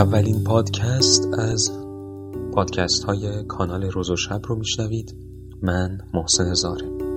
اولین 0.00 0.44
پادکست 0.44 1.28
از 1.38 1.70
پادکست 2.54 3.04
های 3.04 3.44
کانال 3.48 3.84
روز 3.84 4.10
و 4.10 4.16
شب 4.16 4.40
رو 4.48 4.56
میشنوید. 4.56 5.16
من 5.62 5.98
محسن 6.14 6.54
زاره 6.54 7.09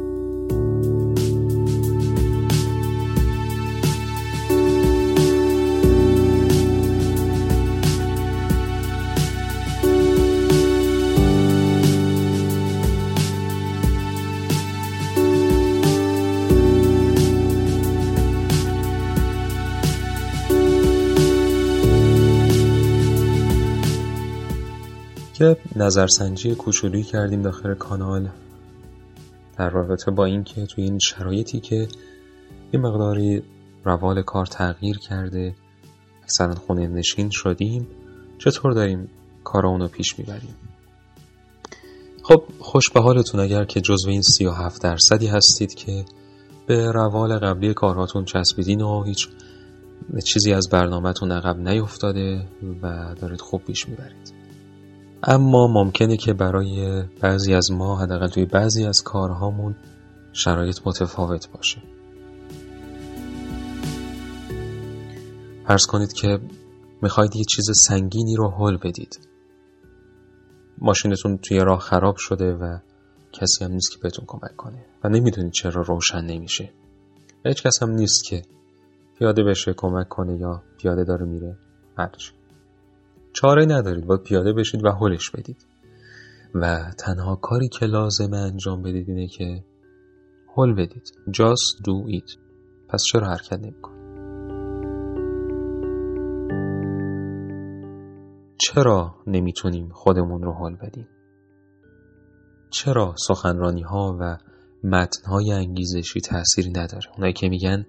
که 25.44 25.58
نظرسنجی 25.76 26.56
کوچولی 26.56 27.04
کردیم 27.04 27.42
داخل 27.42 27.74
کانال. 27.74 28.30
در 29.58 29.70
رابطه 29.70 30.12
با 30.12 30.26
اینکه 30.26 30.66
توی 30.66 30.84
این 30.84 31.00
شرایطی 31.00 31.60
که 31.60 31.88
یه 32.74 32.80
مقداری 32.80 33.44
روال 33.84 34.22
کار 34.22 34.46
تغییر 34.46 34.98
کرده 34.98 35.56
اکثرا 36.24 36.56
خونه 36.56 36.88
نشین 36.88 37.30
شدیم 37.30 37.88
چطور 38.38 38.74
داریم 38.74 39.10
کار 39.44 39.66
اونو 39.66 39.88
پیش 39.88 40.20
می‌بریم؟ 40.20 40.56
خب 42.24 42.44
خوش 42.60 42.90
به 42.90 43.02
حالتون 43.02 43.40
اگر 43.40 43.66
که 43.66 43.82
جزو 43.82 44.10
این 44.10 44.22
سی 44.22 44.46
و 44.46 44.52
هفت 44.52 44.84
درصدی 44.84 45.28
هستید 45.28 45.74
که 45.74 46.06
به 46.68 46.92
روال 46.92 47.38
قبلی 47.38 47.74
کارهاتون 47.74 48.26
چسبیدین 48.26 48.82
و 48.82 49.04
هیچ 49.04 49.30
چیزی 50.24 50.54
از 50.54 50.70
برنامهتون 50.70 51.32
عقب 51.32 51.58
نیفتاده 51.70 52.48
و 52.82 53.16
دارید 53.22 53.42
خوب 53.42 53.64
پیش 53.64 53.90
می‌برید. 53.90 54.43
اما 55.28 55.68
ممکنه 55.68 56.18
که 56.18 56.34
برای 56.34 57.04
بعضی 57.22 57.54
از 57.54 57.72
ما 57.72 58.00
حداقل 58.00 58.28
توی 58.28 58.46
بعضی 58.46 58.86
از 58.86 59.04
کارهامون 59.04 59.76
شرایط 60.34 60.80
متفاوت 60.86 61.50
باشه. 61.52 61.82
فرض 65.68 65.86
کنید 65.86 66.14
که 66.14 66.40
می‌خواید 67.02 67.36
یه 67.36 67.44
چیز 67.44 67.66
سنگینی 67.88 68.36
رو 68.36 68.50
حل 68.50 68.78
بدید. 68.78 69.28
ماشینتون 70.78 71.38
توی 71.38 71.60
راه 71.60 71.80
خراب 71.80 72.16
شده 72.16 72.54
و 72.54 72.78
کسی 73.34 73.66
هم 73.66 73.72
نیست 73.72 73.92
که 73.92 73.98
بهتون 74.02 74.26
کمک 74.28 74.56
کنه 74.56 74.86
و 75.04 75.10
نمی‌دونید 75.10 75.52
چرا 75.52 75.82
روشن 75.82 76.22
نمیشه. 76.26 76.70
هیچ 77.46 77.64
کس 77.64 77.84
هم 77.84 77.90
نیست 77.90 78.24
که 78.24 78.42
پیاده 79.20 79.44
بشه 79.44 79.74
کمک 79.74 80.10
کنه 80.10 80.38
یا 80.40 80.64
پیاده 80.78 81.04
داره 81.04 81.26
میره. 81.26 81.58
هرچی 81.98 82.32
چاره 83.34 83.66
ندارید. 83.66 84.06
باید 84.06 84.24
پیاده 84.24 84.54
بشید 84.54 84.86
و 84.86 84.92
حلش 84.92 85.30
بدید. 85.30 85.66
و 86.56 86.92
تنها 86.98 87.36
کاری 87.36 87.68
که 87.68 87.86
لازمه 87.86 88.38
انجام 88.38 88.82
بدید 88.82 89.10
اینه 89.10 89.28
که 89.28 89.64
حل 90.58 90.74
بدید. 90.74 91.12
Just 91.28 91.84
do 91.84 92.20
it. 92.20 92.38
پس 92.90 93.04
چرا 93.04 93.28
حرکت 93.28 93.60
نمیکن 93.60 93.94
چرا 98.58 99.16
نمی‌تونیم 99.28 99.90
خودمون 99.90 100.42
رو 100.42 100.54
حل 100.54 100.76
بدیم؟ 100.76 101.08
چرا 102.70 103.16
سخنرانی 103.18 103.82
ها 103.82 104.18
و 104.20 104.38
متن 104.84 105.26
های 105.26 105.52
انگیزشی 105.52 106.22
تأثیری 106.22 106.70
نداره؟ 106.70 107.12
اونایی 107.16 107.34
که 107.34 107.50
میگن 107.50 107.86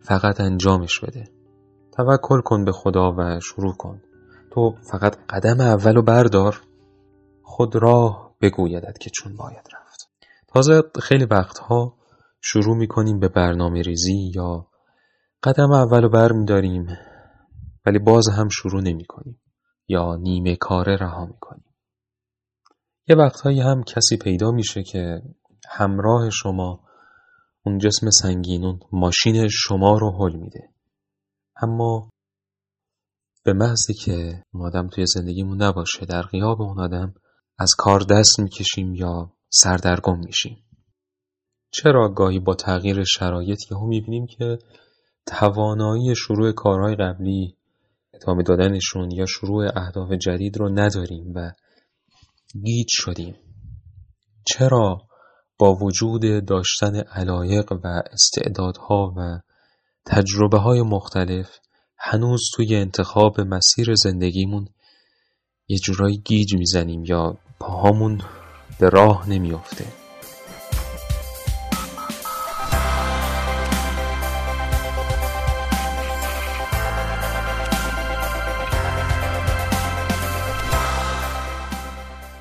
فقط 0.00 0.40
انجامش 0.40 1.00
بده. 1.00 1.24
توکل 1.96 2.40
کن 2.40 2.64
به 2.64 2.72
خدا 2.72 3.14
و 3.18 3.40
شروع 3.40 3.74
کن. 3.76 4.00
تو 4.56 4.74
فقط 4.90 5.16
قدم 5.28 5.60
اول 5.60 5.96
و 5.96 6.02
بردار. 6.02 6.60
خود 7.42 7.76
راه 7.76 8.36
بگویدد 8.40 8.98
که 8.98 9.10
چون 9.10 9.36
باید 9.36 9.68
رفت. 9.74 10.10
تازه 10.48 10.82
خیلی 11.02 11.24
وقتها 11.24 11.96
شروع 12.40 12.76
می‌کنیم 12.76 13.20
به 13.20 13.28
برنامه 13.28 13.82
ریزی 13.82 14.32
یا 14.34 14.66
قدم 15.42 15.72
اول 15.72 16.04
و 16.04 16.08
بر 16.08 16.32
میداریم 16.32 16.86
ولی 17.86 17.98
باز 17.98 18.28
هم 18.28 18.48
شروع 18.48 18.82
نمی 18.82 19.04
کنیم 19.04 19.40
یا 19.88 20.16
نیمه 20.16 20.56
کاره 20.56 20.96
رها 20.96 21.26
می‌کنیم. 21.26 21.74
یه 23.08 23.16
وقتهایی 23.16 23.60
هم 23.60 23.82
کسی 23.82 24.16
پیدا 24.16 24.50
میشه 24.50 24.82
که 24.82 25.22
همراه 25.68 26.30
شما 26.30 26.80
اون 27.66 27.78
جسم 27.78 28.10
سنگینون 28.10 28.80
ماشین 28.92 29.48
شما 29.48 29.98
رو 29.98 30.10
حل 30.10 30.36
میده. 30.36 30.70
اما 31.62 32.10
به 33.46 33.52
محضی 33.52 33.94
که 33.94 34.42
اون 34.54 34.66
آدم 34.66 34.88
توی 34.88 35.06
زندگیمون 35.06 35.62
نباشه 35.62 36.06
در 36.06 36.22
غیاب 36.22 36.62
اون 36.62 36.80
آدم 36.80 37.14
از 37.58 37.74
کار 37.78 38.00
دست 38.00 38.40
می‌کشیم 38.40 38.94
یا 38.94 39.32
سردرگم 39.48 40.18
میشیم. 40.18 40.56
چرا 41.70 42.08
گاهی 42.08 42.38
با 42.38 42.54
تغییر 42.54 43.04
شرایط 43.04 43.58
یهو 43.70 43.86
می‌بینیم 43.86 44.26
که 44.26 44.58
توانایی 45.26 46.16
شروع 46.16 46.52
کارهای 46.52 46.96
قبلی 46.96 47.56
ادامه 48.14 48.42
دادنشون 48.42 49.10
یا 49.10 49.26
شروع 49.26 49.78
اهداف 49.78 50.12
جدید 50.12 50.56
رو 50.56 50.68
نداریم 50.68 51.32
و 51.34 51.52
گیج 52.64 52.88
شدیم؟ 52.90 53.36
چرا 54.46 54.98
با 55.58 55.74
وجود 55.74 56.44
داشتن 56.46 56.96
علایق 56.96 57.72
و 57.72 58.02
استعدادها 58.12 59.14
و 59.16 59.40
تجربه 60.06 60.58
های 60.58 60.82
مختلف 60.82 61.58
هنوز 61.98 62.40
توی 62.54 62.76
انتخاب 62.76 63.40
مسیر 63.40 63.94
زندگیمون 63.94 64.68
یه 65.68 65.78
جورایی 65.78 66.18
گیج 66.24 66.54
می‌زنیم 66.54 67.04
یا 67.04 67.36
پاهامون 67.60 68.20
به 68.80 68.88
راه 68.88 69.28
نمیافته. 69.30 69.84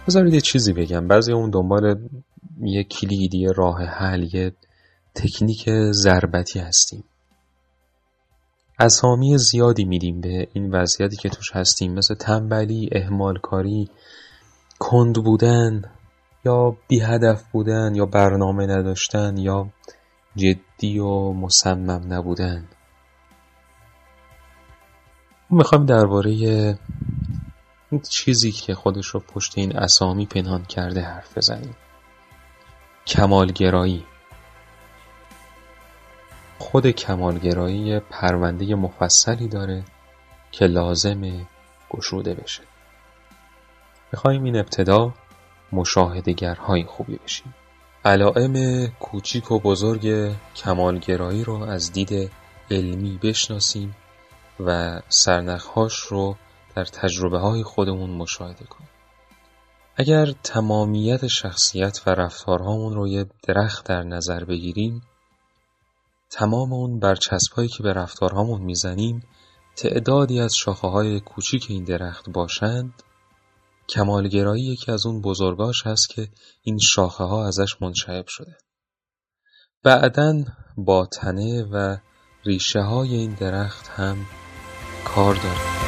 بذارید 0.07 0.33
یه 0.33 0.41
چیزی 0.41 0.73
بگم. 0.73 1.07
بعضی 1.07 1.33
اون 1.33 1.49
دنبال 1.49 2.09
یه 2.61 2.83
کلید 2.83 3.33
یه 3.33 3.51
راه 3.51 3.83
حل 3.83 4.23
یه 4.33 4.51
تکنیک 5.15 5.69
ضربتی 5.91 6.59
هستیم. 6.59 7.03
اسامی 8.79 9.37
زیادی 9.37 9.85
میدیم 9.85 10.21
به 10.21 10.47
این 10.53 10.75
وضعیتی 10.75 11.17
که 11.17 11.29
توش 11.29 11.51
هستیم 11.51 11.93
مثل 11.93 12.15
تنبلی، 12.15 12.89
اهمالکاری، 12.91 13.89
کند 14.79 15.23
بودن 15.23 15.81
یا 16.45 16.77
بی 16.87 16.99
هدف 16.99 17.43
بودن 17.51 17.95
یا 17.95 18.05
برنامه 18.05 18.65
نداشتن 18.65 19.37
یا 19.37 19.69
جدی 20.35 20.99
و 20.99 21.33
مصمم 21.33 22.13
نبودن. 22.13 22.67
می‌خوایم 25.49 25.85
درباره 25.85 26.79
چیزی 28.09 28.51
که 28.51 28.75
خودش 28.75 29.07
رو 29.07 29.19
پشت 29.19 29.57
این 29.57 29.77
اسامی 29.77 30.25
پنهان 30.25 30.63
کرده 30.63 31.01
حرف 31.01 31.37
بزنیم. 31.37 31.75
کمالگرایی. 33.07 34.03
خود 36.59 36.87
کمالگرایی 36.87 37.99
پرونده 37.99 38.75
مفصلی 38.75 39.47
داره 39.47 39.83
که 40.51 40.65
لازم 40.65 41.47
گشوده 41.89 42.33
بشه. 42.33 42.61
می‌خوایم 44.11 44.43
این 44.43 44.55
ابتدا 44.55 45.13
مشاهدگرهای 45.71 46.83
خوبی 46.83 47.19
بشیم. 47.23 47.55
علائم 48.05 48.87
کوچیک 48.87 49.51
و 49.51 49.59
بزرگ 49.59 50.35
کمالگرایی 50.55 51.43
رو 51.43 51.63
از 51.63 51.91
دید 51.91 52.31
علمی 52.71 53.19
بشناسیم 53.23 53.95
و 54.59 55.01
سرنخهاش 55.09 55.99
رو 55.99 56.35
در 56.75 56.85
تجربه 56.85 57.39
های 57.39 57.63
خودمون 57.63 58.09
مشاهده 58.09 58.65
کنیم. 58.65 58.89
اگر 59.95 60.31
تمامیت 60.43 61.27
شخصیت 61.27 62.01
و 62.05 62.09
رفتارهامون 62.09 62.93
رو 62.93 63.07
یه 63.07 63.25
درخت 63.47 63.85
در 63.85 64.03
نظر 64.03 64.43
بگیریم 64.43 65.01
تمام 66.29 66.73
اون 66.73 66.99
برچسبهایی 66.99 67.69
که 67.69 67.83
به 67.83 67.93
رفتارهامون 67.93 68.61
می‌زنیم 68.61 69.23
تعدادی 69.75 70.39
از 70.39 70.55
شاخه 70.55 70.87
های 70.87 71.19
کوچیک 71.19 71.65
این 71.69 71.83
درخت 71.83 72.29
باشند 72.29 72.93
کمالگرایی 73.89 74.63
یکی 74.63 74.91
از 74.91 75.05
اون 75.05 75.21
بزرگاش 75.21 75.87
هست 75.87 76.09
که 76.09 76.27
این 76.63 76.77
شاخه 76.81 77.23
ها 77.23 77.47
ازش 77.47 77.81
منشعب 77.81 78.25
شده. 78.27 78.57
بعدا 79.83 80.43
با 80.77 81.05
تنه 81.05 81.63
و 81.63 81.97
ریشه 82.45 82.81
های 82.81 83.15
این 83.15 83.33
درخت 83.33 83.87
هم 83.87 84.25
کار 85.05 85.35
داریم. 85.35 85.84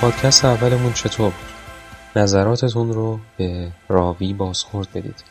پادکست 0.00 0.44
اولمون 0.44 0.92
چطور 0.92 1.30
بود؟ 1.30 2.22
نظراتتون 2.22 2.92
رو 2.92 3.20
به 3.36 3.72
راوی 3.88 4.32
بازخورد 4.32 4.88
بدید. 4.94 5.24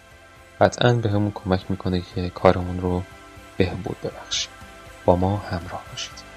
قطعا 0.61 0.93
به 0.93 1.09
همون 1.09 1.31
کمک 1.31 1.65
می‌کنه 1.69 2.01
که 2.15 2.29
کارمون 2.29 2.79
رو 2.79 3.03
بهبود 3.57 3.97
ببخشیم. 4.03 4.51
با 5.05 5.15
ما 5.15 5.37
همراه 5.37 5.83
باشید. 5.91 6.34